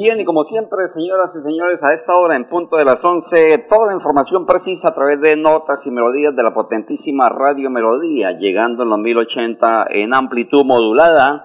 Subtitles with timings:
[0.00, 3.66] Bien, y como siempre, señoras y señores, a esta hora, en punto de las 11,
[3.68, 8.32] toda la información precisa a través de notas y melodías de la potentísima Radio Melodía,
[8.38, 11.44] llegando en los 1080 en amplitud modulada,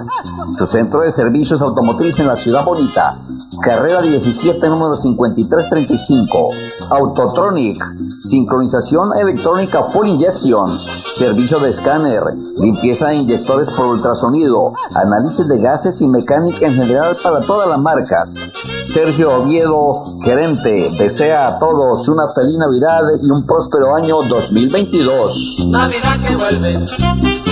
[0.50, 3.20] su centro de servicios automotriz en la ciudad bonita.
[3.62, 6.50] Carrera 17, número 5335.
[6.92, 7.84] Autotronic,
[8.20, 12.24] sincronización electrónica full injection, servicio de escáner,
[12.62, 17.80] limpieza de inyectores por ultrasonido, análisis de gases y mecánica en general para todas las
[17.80, 18.40] marcas.
[18.84, 22.85] Sergio Oviedo, gerente, desea a todos una feliz Navidad
[23.22, 25.68] y un próspero año 2022.
[25.70, 26.86] Navidad que vuelve,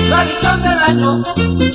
[0.08, 1.24] tradición del año,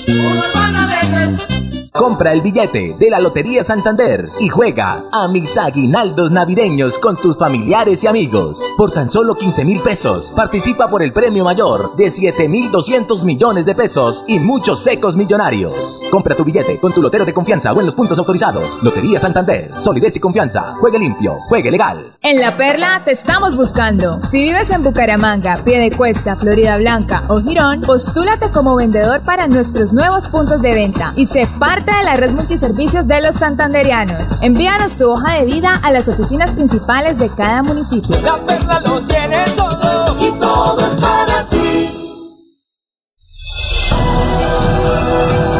[0.08, 1.57] unos van alegres.
[1.98, 7.36] Compra el billete de la Lotería Santander y juega a mis aguinaldos navideños con tus
[7.36, 8.62] familiares y amigos.
[8.76, 13.24] Por tan solo 15 mil pesos, participa por el premio mayor de 7 mil 200
[13.24, 16.00] millones de pesos y muchos secos millonarios.
[16.08, 18.78] Compra tu billete con tu lotero de confianza o en los puntos autorizados.
[18.84, 20.76] Lotería Santander, solidez y confianza.
[20.78, 22.12] Juegue limpio, juegue legal.
[22.22, 24.20] En La Perla te estamos buscando.
[24.30, 30.28] Si vives en Bucaramanga, Piedecuesta, Florida Blanca o Girón, postúlate como vendedor para nuestros nuevos
[30.28, 34.42] puntos de venta y sé parte de la red multiservicios de los santanderianos.
[34.42, 38.16] Envíanos tu hoja de vida a las oficinas principales de cada municipio.
[38.22, 41.58] La perla lo tiene todo y todo es para ti.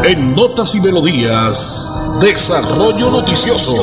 [0.05, 1.89] En Notas y Melodías,
[2.21, 3.75] Desarrollo Noticioso.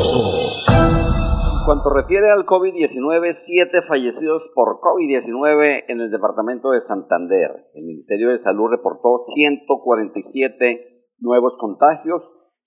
[0.70, 7.70] En cuanto refiere al COVID-19, siete fallecidos por COVID-19 en el departamento de Santander.
[7.74, 12.22] El Ministerio de Salud reportó 147 nuevos contagios.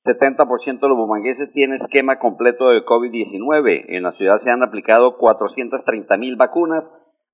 [0.09, 3.85] 70% de los bumangueses tienen esquema completo de COVID-19.
[3.89, 6.83] En la ciudad se han aplicado 430 mil vacunas.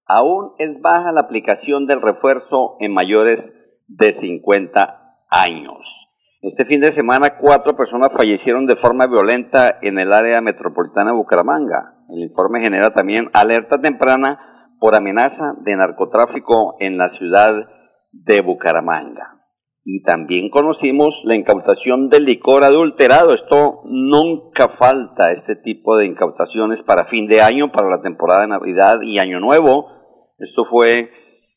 [0.08, 3.40] Aún es baja la aplicación del refuerzo en mayores
[3.88, 5.78] de 50 años.
[6.42, 11.18] Este fin de semana, cuatro personas fallecieron de forma violenta en el área metropolitana de
[11.18, 11.96] Bucaramanga.
[12.10, 17.52] El informe genera también alerta temprana por amenaza de narcotráfico en la ciudad
[18.12, 19.35] de Bucaramanga.
[19.88, 23.36] Y también conocimos la incautación del licor adulterado.
[23.36, 28.48] Esto nunca falta, este tipo de incautaciones para fin de año, para la temporada de
[28.48, 29.88] Navidad y Año Nuevo.
[30.40, 31.12] Esto fue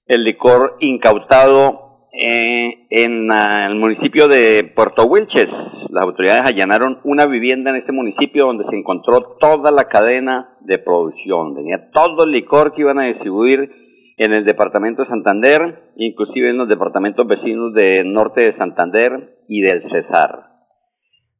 [0.06, 5.48] el licor incautado eh, en ah, el municipio de Puerto Wilches.
[5.88, 10.76] Las autoridades allanaron una vivienda en este municipio donde se encontró toda la cadena de
[10.76, 11.54] producción.
[11.54, 13.87] Tenía todo el licor que iban a distribuir
[14.18, 19.62] en el departamento de Santander, inclusive en los departamentos vecinos del norte de Santander y
[19.62, 20.48] del Cesar.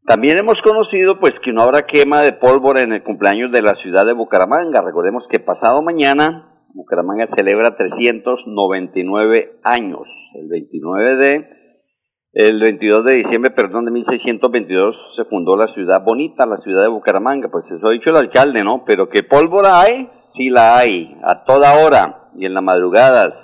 [0.07, 3.75] También hemos conocido pues que no habrá quema de pólvora en el cumpleaños de la
[3.83, 4.81] ciudad de Bucaramanga.
[4.81, 10.07] Recordemos que pasado mañana Bucaramanga celebra 399 años.
[10.35, 11.59] El 29 de
[12.33, 16.91] el 22 de diciembre, perdón, de 1622 se fundó la ciudad bonita, la ciudad de
[16.91, 17.49] Bucaramanga.
[17.51, 18.85] Pues eso ha dicho el alcalde, ¿no?
[18.87, 23.35] Pero que pólvora hay, sí la hay, a toda hora y en las madrugadas,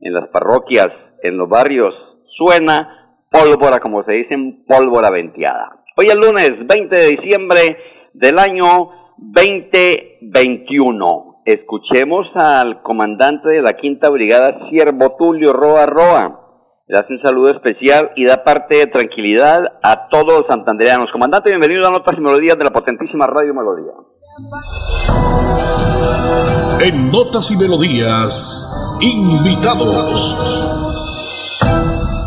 [0.00, 0.88] en las parroquias,
[1.22, 1.94] en los barrios,
[2.36, 4.36] suena pólvora, como se dice,
[4.66, 5.84] pólvora venteada.
[5.96, 7.76] Hoy es lunes 20 de diciembre
[8.14, 11.42] del año 2021.
[11.44, 16.40] Escuchemos al comandante de la Quinta Brigada, Siervo Tulio Roa Roa.
[16.86, 21.12] Le hace un saludo especial y da parte de tranquilidad a todos los santandereanos.
[21.12, 23.92] Comandante, bienvenido a Notas y Melodías de la potentísima Radio Melodía.
[26.80, 28.68] En Notas y Melodías,
[29.00, 30.36] invitados.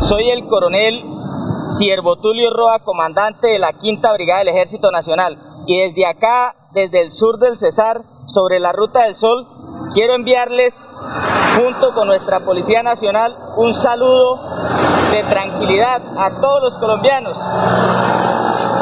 [0.00, 1.04] Soy el coronel
[1.68, 5.38] Siervo Tulio Roa, comandante de la Quinta Brigada del Ejército Nacional.
[5.66, 9.46] Y desde acá, desde el sur del Cesar, sobre la Ruta del Sol,
[9.92, 10.88] quiero enviarles,
[11.62, 14.40] junto con nuestra Policía Nacional, un saludo
[15.10, 17.36] de tranquilidad a todos los colombianos,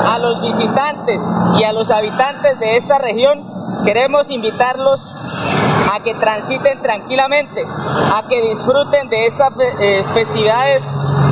[0.07, 1.23] a los visitantes
[1.59, 3.45] y a los habitantes de esta región.
[3.85, 5.13] Queremos invitarlos
[5.93, 7.65] a que transiten tranquilamente,
[8.15, 10.83] a que disfruten de estas eh, festividades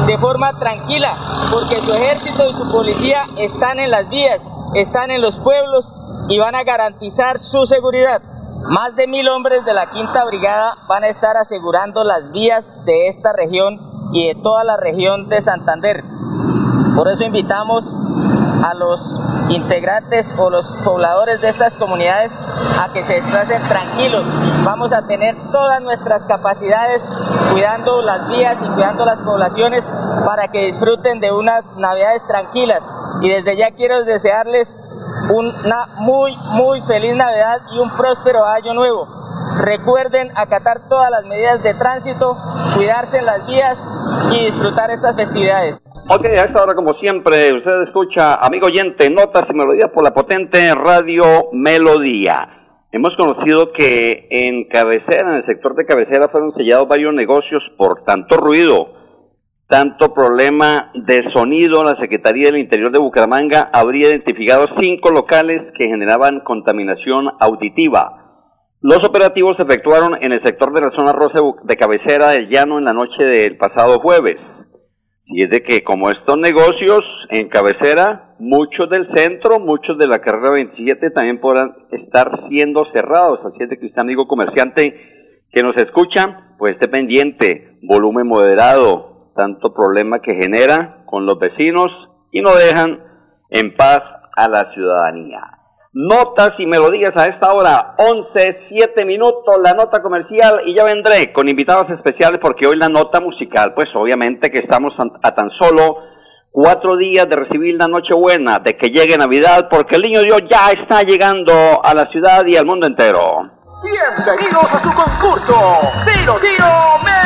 [0.07, 1.15] de forma tranquila,
[1.51, 5.93] porque su ejército y su policía están en las vías, están en los pueblos
[6.29, 8.23] y van a garantizar su seguridad.
[8.69, 13.09] Más de mil hombres de la Quinta Brigada van a estar asegurando las vías de
[13.09, 13.79] esta región
[14.13, 16.03] y de toda la región de Santander.
[16.97, 17.97] Por eso invitamos
[18.65, 19.21] a los
[19.51, 22.39] integrantes o los pobladores de estas comunidades
[22.81, 24.27] a que se desplacen tranquilos.
[24.65, 27.13] Vamos a tener todas nuestras capacidades
[27.53, 29.91] cuidando las vías y cuidando las poblaciones
[30.25, 32.91] para que disfruten de unas navidades tranquilas.
[33.21, 34.79] Y desde ya quiero desearles
[35.29, 39.07] una muy, muy feliz Navidad y un próspero año nuevo.
[39.59, 42.37] Recuerden acatar todas las medidas de tránsito,
[42.75, 43.91] cuidarse en las vías
[44.33, 45.83] y disfrutar estas festividades.
[46.07, 50.11] Ok, a esta hora como siempre, usted escucha, amigo oyente, notas y melodías por la
[50.11, 52.87] potente radio Melodía.
[52.93, 58.05] Hemos conocido que en cabecera, en el sector de cabecera, fueron sellados varios negocios por
[58.05, 58.93] tanto ruido,
[59.67, 61.83] tanto problema de sonido.
[61.83, 68.43] La Secretaría del Interior de Bucaramanga habría identificado cinco locales que generaban contaminación auditiva.
[68.83, 72.77] Los operativos se efectuaron en el sector de la zona rosa de cabecera del llano
[72.77, 74.37] en la noche del pasado jueves.
[75.27, 77.01] Y es de que como estos negocios
[77.31, 83.41] en cabecera, muchos del centro, muchos de la carrera 27 también podrán estar siendo cerrados.
[83.45, 89.31] Así es de que usted, amigo comerciante que nos escucha, pues esté pendiente, volumen moderado,
[89.35, 91.89] tanto problema que genera con los vecinos
[92.31, 93.03] y no dejan
[93.51, 94.01] en paz
[94.37, 95.64] a la ciudadanía.
[95.97, 101.33] Notas y melodías a esta hora, 11, 7 minutos, la nota comercial y ya vendré
[101.33, 104.91] con invitados especiales porque hoy la nota musical, pues obviamente que estamos
[105.23, 105.99] a tan solo
[106.51, 110.73] cuatro días de recibir la Nochebuena, de que llegue Navidad, porque el niño Dios ya
[110.73, 111.53] está llegando
[111.85, 113.53] a la ciudad y al mundo entero.
[113.85, 115.55] Bienvenidos a su concurso.
[116.05, 116.67] Si lo tiro,
[117.05, 117.25] me.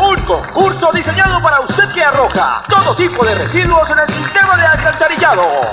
[0.00, 4.64] Un concurso diseñado para usted que arroja todo tipo de residuos en el sistema de
[4.64, 4.87] alcantarillado.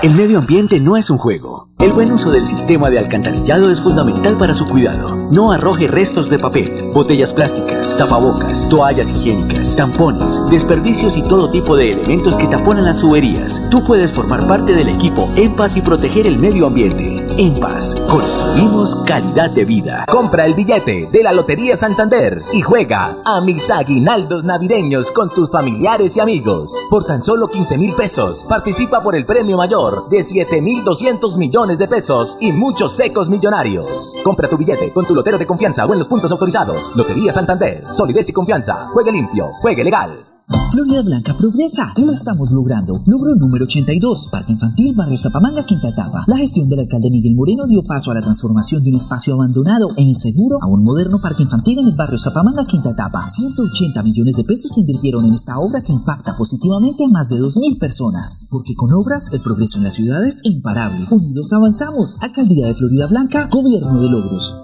[0.01, 1.69] El medio ambiente no es un juego.
[1.79, 5.15] El buen uso del sistema de alcantarillado es fundamental para su cuidado.
[5.29, 11.75] No arroje restos de papel, botellas plásticas, tapabocas, toallas higiénicas, tampones, desperdicios y todo tipo
[11.75, 13.61] de elementos que taponan las tuberías.
[13.69, 17.25] Tú puedes formar parte del equipo En Paz y proteger el medio ambiente.
[17.37, 20.05] En Paz, construimos calidad de vida.
[20.07, 25.51] Compra el billete de la Lotería Santander y juega a mis aguinaldos navideños con tus
[25.51, 26.73] familiares y amigos.
[26.89, 31.37] Por tan solo 15 mil pesos, participa por el premio mayor de 7 mil 200
[31.37, 34.15] millones de pesos y muchos secos millonarios.
[34.23, 36.95] Compra tu billete con tu lotero de confianza o en los puntos autorizados.
[36.95, 38.89] Lotería Santander, solidez y confianza.
[38.93, 40.34] Juegue limpio, juegue legal.
[40.47, 43.01] Florida Blanca progresa lo estamos logrando.
[43.05, 46.23] Logro número 82, Parque Infantil Barrio Zapamanga, quinta etapa.
[46.27, 49.87] La gestión del alcalde Miguel Moreno dio paso a la transformación de un espacio abandonado
[49.97, 53.25] e inseguro a un moderno parque infantil en el barrio Zapamanga, quinta etapa.
[53.27, 57.37] 180 millones de pesos se invirtieron en esta obra que impacta positivamente a más de
[57.37, 58.47] 2.000 personas.
[58.49, 61.05] Porque con obras, el progreso en la ciudad es imparable.
[61.09, 62.17] Unidos avanzamos.
[62.21, 64.55] Alcaldía de Florida Blanca, Gobierno de Logros.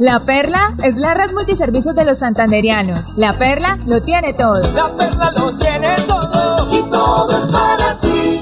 [0.00, 3.16] La Perla es la red multiservicios de los santanderianos.
[3.16, 4.60] La Perla lo tiene todo.
[4.72, 8.40] La Perla lo tiene todo y todo es para ti.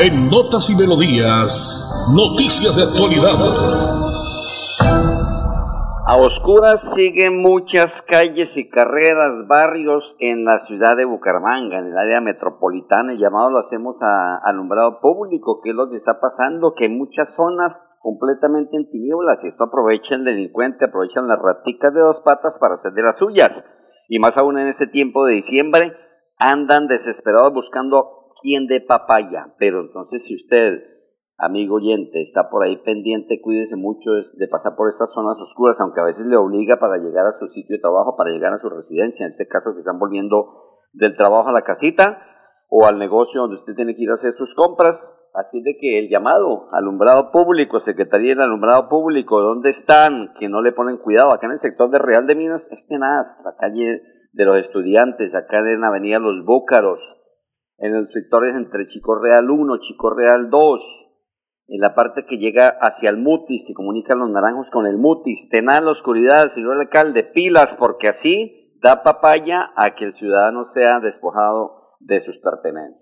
[0.00, 3.99] En Notas y Melodías, noticias de actualidad.
[6.10, 11.96] A oscuras siguen muchas calles y carreras, barrios en la ciudad de Bucaramanga, en el
[11.96, 16.74] área metropolitana, y llamado lo hacemos a alumbrado público, que es lo que está pasando,
[16.74, 21.94] que hay muchas zonas completamente en tinieblas, y esto aprovecha el delincuente, aprovechan las raticas
[21.94, 23.52] de dos patas para hacer de las suyas,
[24.08, 25.92] y más aún en este tiempo de diciembre,
[26.40, 30.99] andan desesperados buscando quién de papaya, pero entonces si usted
[31.40, 36.00] amigo oyente, está por ahí pendiente, cuídese mucho de pasar por estas zonas oscuras, aunque
[36.00, 38.68] a veces le obliga para llegar a su sitio de trabajo, para llegar a su
[38.68, 42.22] residencia, en este caso que están volviendo del trabajo a la casita
[42.68, 44.98] o al negocio donde usted tiene que ir a hacer sus compras.
[45.32, 50.34] Así de que el llamado, alumbrado público, Secretaría del Alumbrado Público, ¿dónde están?
[50.40, 51.32] Que no le ponen cuidado.
[51.32, 55.32] Acá en el sector de Real de Minas, es nada, la calle de los estudiantes,
[55.32, 56.98] acá en la avenida Los Búcaros,
[57.78, 60.80] en los sectores entre Chico Real 1, Chico Real 2,
[61.70, 65.48] en la parte que llega hacia el Mutis, que comunica los naranjos con el Mutis.
[65.50, 70.98] Tenán la oscuridad, señor alcalde, pilas, porque así da papaya a que el ciudadano sea
[70.98, 73.00] despojado de sus pertenencias.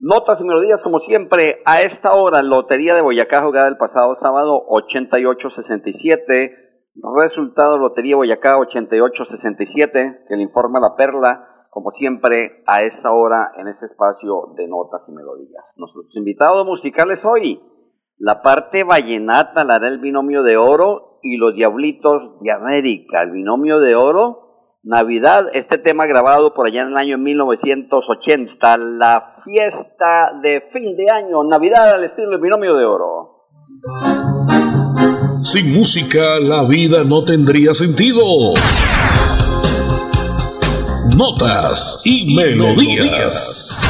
[0.00, 4.64] Notas y melodías, como siempre, a esta hora, Lotería de Boyacá jugada el pasado sábado
[4.68, 6.52] 88-67.
[7.22, 13.66] Resultado Lotería Boyacá 88-67, que le informa la perla como siempre, a esta hora en
[13.66, 15.64] este espacio de notas y melodías.
[15.74, 17.60] Nuestros invitados musicales hoy,
[18.18, 23.22] la parte vallenata la hará el binomio de oro y los diablitos de América.
[23.22, 29.36] El binomio de oro, Navidad, este tema grabado por allá en el año 1980, la
[29.44, 33.46] fiesta de fin de año, Navidad al estilo del binomio de oro.
[35.40, 38.22] Sin música la vida no tendría sentido.
[41.16, 43.82] Notas y melodías.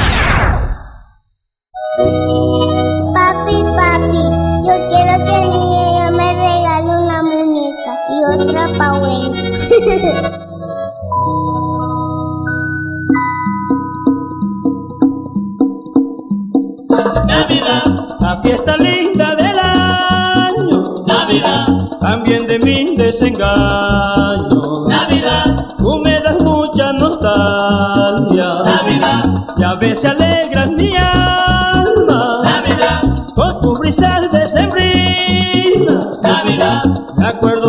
[17.27, 17.85] Navidad,
[18.21, 20.83] la fiesta linda del año.
[21.07, 21.67] Navidad,
[22.01, 24.63] también de mi desengaño.
[24.89, 28.53] Navidad, tú me das mucha nostalgia.
[28.65, 29.25] Navidad,
[29.57, 32.41] y a veces alegras mi alma.
[32.43, 33.03] Navidad,
[33.35, 36.21] con tus brisas de sembrinas.
[36.23, 36.83] Navidad,
[37.17, 37.64] me acuerdo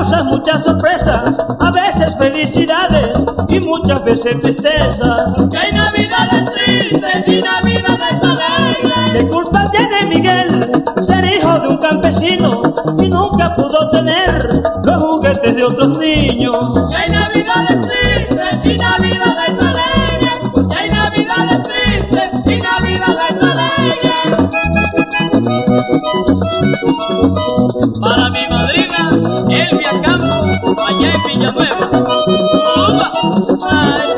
[0.00, 3.08] tú causas muchas sorpresas, a veces felicidades
[3.48, 5.38] y muchas veces tristezas.
[5.60, 9.12] Hay navidades tristes y navidades alegres.
[9.12, 12.62] ¿Qué culpa tiene Miguel ser hijo de un campesino
[12.98, 16.92] y nunca pudo tener los juguetes de otros niños?
[16.96, 20.38] Hay navidades tristes y navidades alegres.
[20.52, 24.00] Porque hay navidades tristes y navidades alegres.
[28.00, 28.49] Para mi
[30.90, 31.90] allá en Villanueva.
[33.70, 34.08] Ay.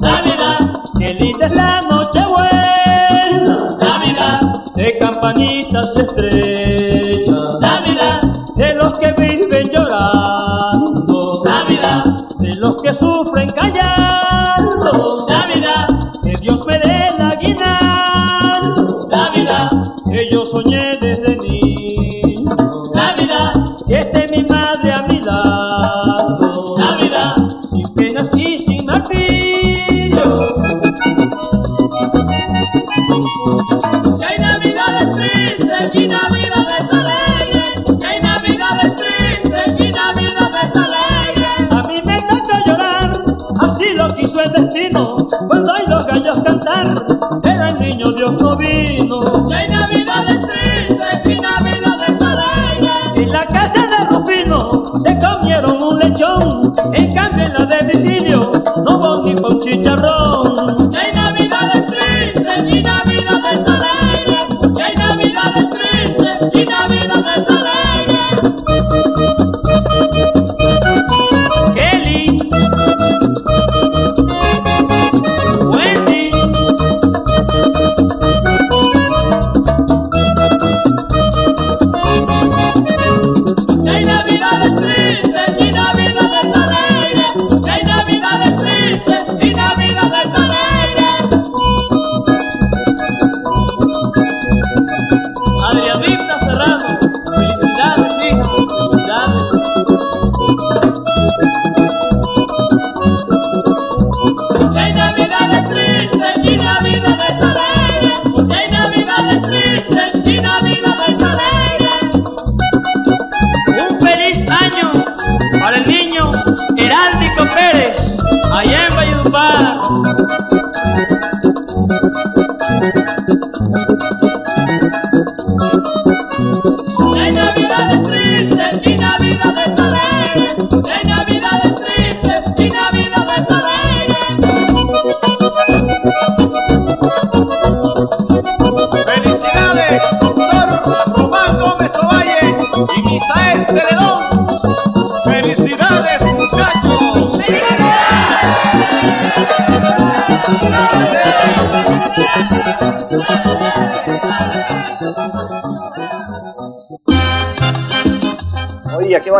[0.00, 3.68] Navidad, qué linda es la noche buena.
[3.80, 4.40] Navidad,
[4.74, 7.56] de campanitas estrellas.
[7.60, 8.20] Navidad,
[8.56, 11.42] de los que viven llorando.
[11.44, 12.04] Navidad,
[12.38, 13.75] de los que sufren callando.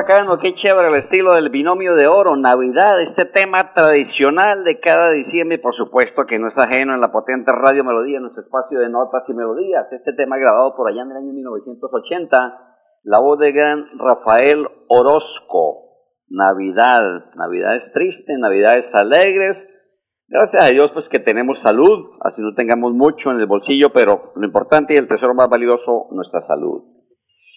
[0.06, 5.58] Qué chévere el estilo del binomio de oro, Navidad, este tema tradicional de cada diciembre,
[5.58, 8.88] por supuesto que no es ajeno en la potente radio Melodía, en nuestro espacio de
[8.88, 9.86] notas y melodías.
[9.90, 12.36] Este tema grabado por allá en el año 1980,
[13.02, 15.82] la voz de gran Rafael Orozco.
[16.28, 19.56] Navidad, Navidades tristes, Navidades alegres.
[20.28, 24.32] Gracias a Dios, pues que tenemos salud, así no tengamos mucho en el bolsillo, pero
[24.36, 26.95] lo importante y el tesoro más valioso, nuestra salud.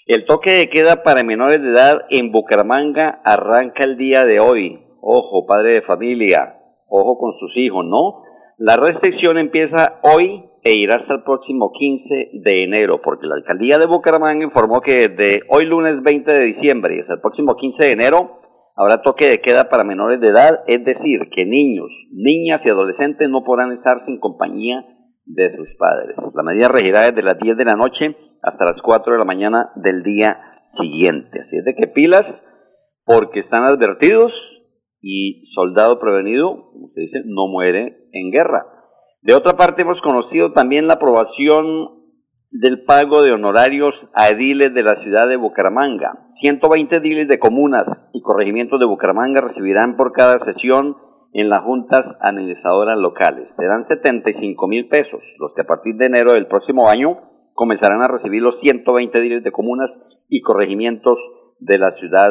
[0.06, 4.79] El toque de queda para menores de edad en Bucaramanga arranca el día de hoy.
[5.01, 8.24] Ojo, padre de familia, ojo con sus hijos, ¿no?
[8.58, 13.77] La restricción empieza hoy e irá hasta el próximo 15 de enero, porque la alcaldía
[13.77, 17.86] de Bucaramanga informó que de hoy lunes 20 de diciembre y hasta el próximo 15
[17.86, 18.39] de enero
[18.75, 23.29] habrá toque de queda para menores de edad, es decir, que niños, niñas y adolescentes
[23.29, 24.86] no podrán estar sin compañía
[25.25, 26.15] de sus padres.
[26.34, 29.71] La medida regirá desde las 10 de la noche hasta las 4 de la mañana
[29.75, 30.38] del día
[30.80, 31.41] siguiente.
[31.41, 32.23] Así es de que pilas,
[33.06, 34.32] porque están advertidos
[35.02, 38.65] y soldado prevenido, como se dice, no muere en guerra.
[39.21, 41.99] De otra parte, hemos conocido también la aprobación
[42.52, 46.28] del pago de honorarios a ediles de la ciudad de Bucaramanga.
[46.41, 50.95] 120 ediles de comunas y corregimientos de Bucaramanga recibirán por cada sesión
[51.34, 53.49] en las juntas administradoras locales.
[53.58, 57.19] Serán 75 mil pesos, los que a partir de enero del próximo año
[57.60, 59.89] comenzarán a recibir los 120 diles de comunas
[60.30, 61.17] y corregimientos
[61.60, 62.30] de la ciudad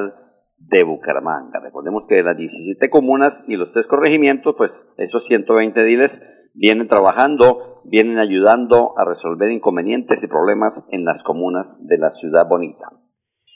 [0.57, 1.61] de Bucaramanga.
[1.61, 6.11] Recordemos que de las 17 comunas y los tres corregimientos, pues esos 120 diles
[6.55, 12.49] vienen trabajando, vienen ayudando a resolver inconvenientes y problemas en las comunas de la ciudad
[12.49, 12.89] bonita.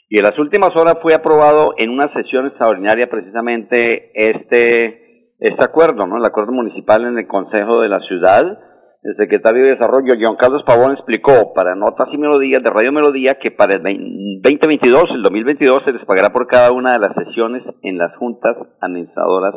[0.09, 6.05] Y en las últimas horas fue aprobado en una sesión extraordinaria precisamente este, este acuerdo,
[6.05, 6.17] ¿no?
[6.17, 8.59] El acuerdo municipal en el Consejo de la Ciudad,
[9.03, 13.35] el secretario de Desarrollo, John Carlos Pavón, explicó para Notas y Melodías de Radio Melodía
[13.35, 17.63] que para el 2022, el 2022, se les pagará por cada una de las sesiones
[17.81, 19.55] en las juntas administradoras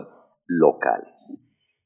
[0.48, 1.14] locales.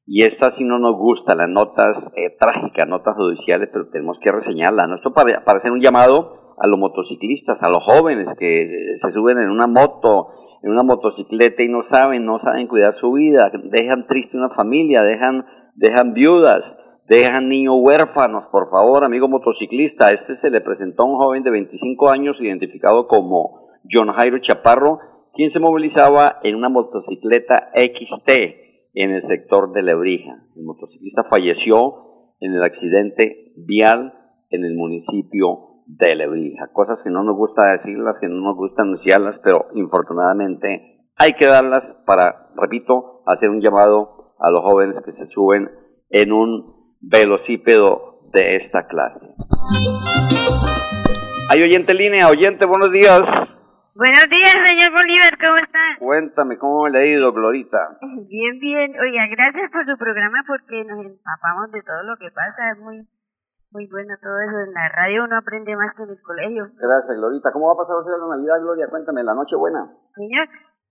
[0.07, 4.31] Y esta sí no nos gusta, las notas eh, trágicas, notas judiciales, pero tenemos que
[4.31, 4.89] reseñarlas.
[4.89, 4.95] ¿no?
[4.95, 9.37] Esto para, para hacer un llamado a los motociclistas, a los jóvenes que se suben
[9.37, 14.07] en una moto, en una motocicleta y no saben, no saben cuidar su vida, dejan
[14.07, 15.45] triste una familia, dejan,
[15.75, 16.80] dejan viudas
[17.17, 20.11] dejan niños huérfanos, por favor, amigo motociclista.
[20.11, 24.99] Este se le presentó a un joven de 25 años identificado como John Jairo Chaparro,
[25.33, 28.31] quien se movilizaba en una motocicleta XT
[28.93, 30.43] en el sector de Lebrija.
[30.55, 34.13] El motociclista falleció en el accidente vial
[34.49, 36.69] en el municipio de Lebrija.
[36.71, 41.45] Cosas que no nos gusta decirlas, que no nos gusta anunciarlas, pero infortunadamente hay que
[41.45, 45.69] darlas para, repito, hacer un llamado a los jóvenes que se suben
[46.09, 49.35] en un velocípedo de esta clase.
[51.49, 53.21] Hay oyente en línea, oyente, buenos días.
[53.93, 55.83] Buenos días, señor Bolívar, ¿cómo está?
[55.99, 57.99] Cuéntame, ¿cómo me ha ido, Glorita?
[58.01, 58.95] Bien, bien.
[58.95, 62.71] Oiga, gracias por su programa porque nos empapamos de todo lo que pasa.
[62.71, 63.05] Es muy
[63.71, 64.59] muy bueno todo eso.
[64.67, 66.71] En la radio uno aprende más que en el colegio.
[66.79, 67.51] Gracias, Glorita.
[67.51, 68.87] ¿Cómo va a pasar la Navidad, Gloria?
[68.89, 69.91] Cuéntame, la noche buena.
[70.15, 70.47] Señor.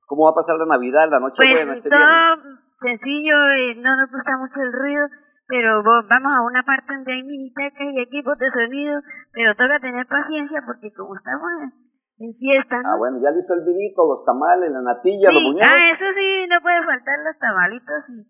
[0.07, 1.77] ¿Cómo va a pasar la Navidad, la noche pues buena?
[1.77, 5.07] Este todo sencillo, y no nos gusta mucho el ruido
[5.51, 10.07] pero vamos a una parte donde hay minitecas y equipos de sonido, pero toca tener
[10.07, 11.75] paciencia porque como estamos
[12.23, 12.95] en fiesta, ¿no?
[12.95, 15.67] Ah, bueno, ya listo el vinito, los tamales, la natilla, los muñecos.
[15.67, 18.23] Ah, eso sí, no puede faltar los tamalitos y,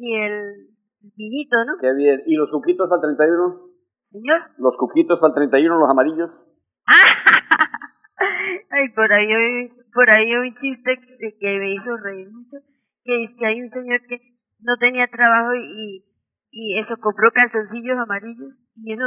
[0.00, 0.72] y el
[1.14, 1.76] vinito, ¿no?
[1.78, 2.22] Qué bien.
[2.24, 3.60] ¿Y los cuquitos al 31?
[4.12, 4.40] ¿Señor?
[4.56, 6.30] Los cuquitos al 31, los amarillos.
[8.70, 9.28] Ay, por ahí
[9.92, 12.56] por ahí un chiste que, que me hizo reír mucho,
[13.04, 14.20] que es que hay un señor que
[14.60, 16.04] no tenía trabajo y,
[16.56, 19.04] y eso compró calzoncillos amarillos y eso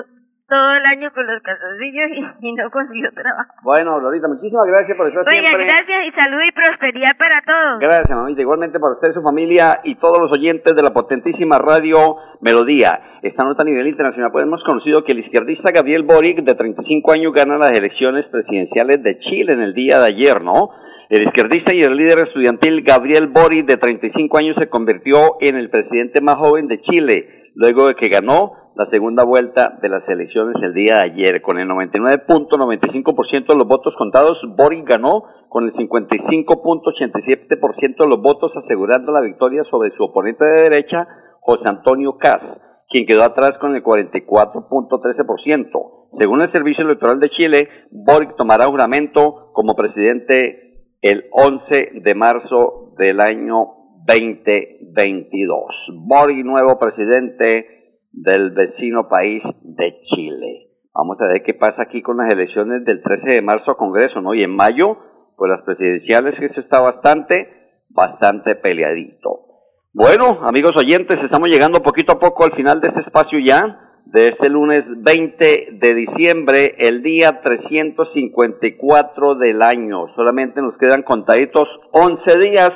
[0.47, 2.09] todo el año con los calzoncillos
[2.41, 3.53] y, no consiguió trabajo.
[3.63, 5.65] Bueno, Lorita, muchísimas gracias por estar Oiga, siempre.
[5.65, 7.79] gracias y salud y prosperidad para todos.
[7.79, 8.41] Gracias, mamita.
[8.41, 13.19] Igualmente para usted, su familia y todos los oyentes de la potentísima radio Melodía.
[13.21, 17.13] Esta nota a nivel internacional, pues hemos conocido que el izquierdista Gabriel Boric, de 35
[17.13, 20.69] años, gana las elecciones presidenciales de Chile en el día de ayer, ¿no?
[21.09, 25.69] El izquierdista y el líder estudiantil Gabriel Boric, de 35 años, se convirtió en el
[25.69, 30.55] presidente más joven de Chile luego de que ganó la segunda vuelta de las elecciones
[30.63, 31.41] el día de ayer.
[31.41, 38.53] Con el 99.95% de los votos contados, Boric ganó con el 55.87% de los votos,
[38.63, 41.05] asegurando la victoria sobre su oponente de derecha,
[41.41, 42.41] José Antonio Caz,
[42.87, 45.99] quien quedó atrás con el 44.13%.
[46.17, 52.93] Según el Servicio Electoral de Chile, Boric tomará juramento como presidente el 11 de marzo
[52.97, 55.65] del año 2022.
[55.93, 60.69] Boric, nuevo presidente del vecino país de Chile.
[60.93, 64.21] Vamos a ver qué pasa aquí con las elecciones del 13 de marzo a Congreso,
[64.21, 64.33] ¿no?
[64.33, 64.97] Y en mayo,
[65.37, 69.45] pues las presidenciales, que eso está bastante, bastante peleadito.
[69.93, 74.27] Bueno, amigos oyentes, estamos llegando poquito a poco al final de este espacio ya, de
[74.27, 80.07] este lunes 20 de diciembre, el día 354 del año.
[80.15, 82.71] Solamente nos quedan contaditos 11 días.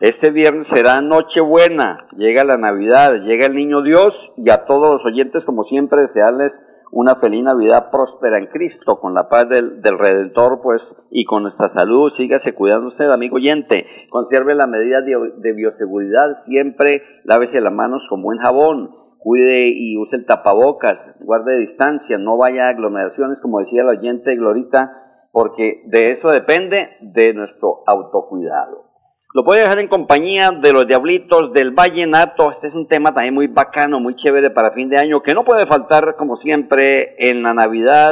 [0.00, 5.12] Este viernes será Nochebuena, llega la Navidad, llega el Niño Dios y a todos los
[5.12, 6.52] oyentes, como siempre, desearles
[6.90, 11.42] una feliz Navidad próspera en Cristo, con la paz del, del Redentor, pues, y con
[11.42, 17.74] nuestra salud, sígase cuidándose, amigo oyente, conserve las medidas de, de bioseguridad, siempre lávese las
[17.74, 23.38] manos con buen jabón, cuide y use el tapabocas, guarde distancia, no vaya a aglomeraciones,
[23.42, 28.89] como decía el oyente Glorita, porque de eso depende de nuestro autocuidado.
[29.32, 32.50] Lo puede dejar en compañía de los Diablitos del Vallenato.
[32.50, 35.44] Este es un tema también muy bacano, muy chévere para fin de año, que no
[35.44, 38.10] puede faltar, como siempre, en la Navidad,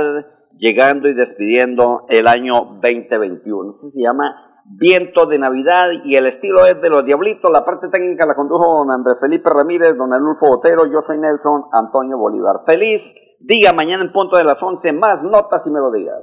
[0.59, 3.75] llegando y despidiendo el año 2021.
[3.75, 7.51] Este se llama Viento de Navidad y el estilo es de los Diablitos.
[7.53, 11.65] La parte técnica la condujo don Andrés Felipe Ramírez, don Anulfo Otero, yo soy Nelson
[11.73, 12.63] Antonio Bolívar.
[12.65, 13.03] Feliz
[13.41, 16.23] día, mañana en punto de las 11, más notas y melodías.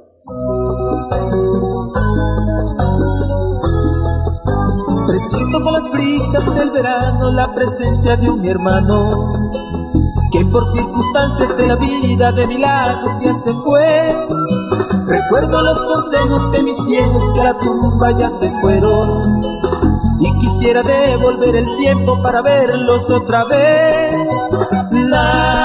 [5.62, 9.28] Con las brisas del verano la presencia de un hermano
[10.30, 14.26] que por circunstancias de la vida de mi lado ya se fue.
[15.06, 19.40] Recuerdo los consejos de mis viejos que a la tumba ya se fueron
[20.20, 24.16] y quisiera devolver el tiempo para verlos otra vez.
[24.90, 25.55] Navidad,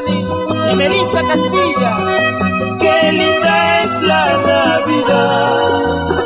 [0.00, 1.98] Y Melissa Castilla.
[2.80, 6.21] Qué linda es la Navidad.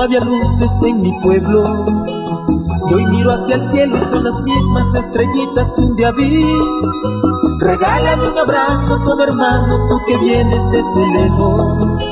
[0.00, 1.84] Había luces en mi pueblo.
[2.88, 6.44] Y hoy miro hacia el cielo y son las mismas estrellitas que un día vi.
[7.60, 12.02] Regálame un abrazo como hermano, tú que vienes desde lejos.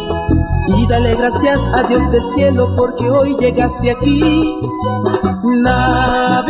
[0.76, 4.60] Y dale gracias a Dios del cielo porque hoy llegaste aquí.
[5.42, 6.46] Navidad,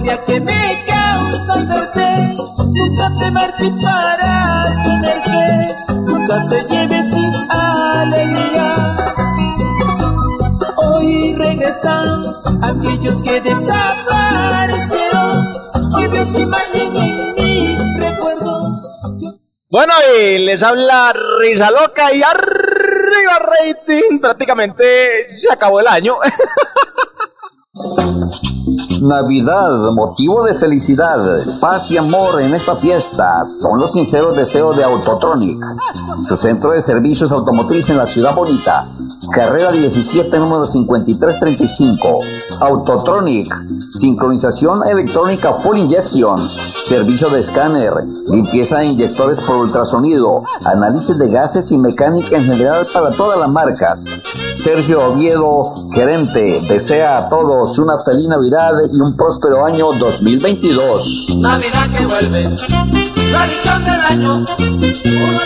[0.00, 2.34] alegría que me causa verte,
[2.72, 8.80] nunca te marches para tenerte, nunca te lleves mis alegrías.
[10.76, 12.22] Hoy regresan
[12.62, 15.52] aquellos que desaparecieron.
[15.94, 18.80] Hoy veo su imagen en mis recuerdos.
[19.70, 24.18] Bueno, y les habla Risa Loca y arriba rating.
[24.20, 26.18] Prácticamente se acabó el año.
[29.00, 31.18] Navidad, motivo de felicidad,
[31.60, 35.58] paz y amor en esta fiesta son los sinceros deseos de Autotronic,
[36.18, 38.88] su centro de servicios automotriz en la ciudad bonita.
[39.32, 42.20] Carrera 17, número 5335.
[42.60, 43.52] Autotronic,
[43.90, 47.92] sincronización electrónica full injection, servicio de escáner,
[48.30, 53.48] limpieza de inyectores por ultrasonido, análisis de gases y mecánica en general para todas las
[53.48, 54.04] marcas.
[54.52, 61.36] Sergio Oviedo, gerente, desea a todos una feliz Navidad y un próspero año 2022.
[61.40, 62.42] Navidad que vuelve,
[63.30, 64.44] tradición del año,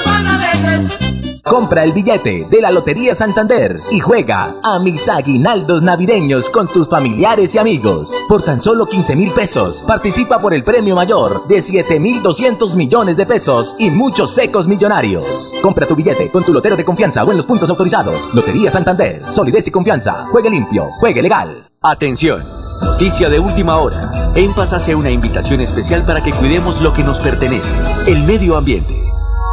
[0.04, 1.13] van alegres.
[1.44, 6.88] Compra el billete de la Lotería Santander y juega a mis aguinaldos navideños con tus
[6.88, 8.14] familiares y amigos.
[8.30, 12.76] Por tan solo 15 mil pesos, participa por el premio mayor de 7 mil 200
[12.76, 15.52] millones de pesos y muchos secos millonarios.
[15.62, 18.34] Compra tu billete con tu lotero de confianza o en los puntos autorizados.
[18.34, 20.26] Lotería Santander, solidez y confianza.
[20.30, 21.68] Juegue limpio, juegue legal.
[21.82, 22.42] Atención,
[22.82, 24.32] noticia de última hora.
[24.34, 27.74] En Paz hace una invitación especial para que cuidemos lo que nos pertenece,
[28.06, 29.03] el medio ambiente.